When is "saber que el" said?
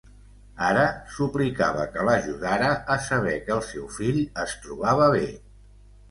3.09-3.61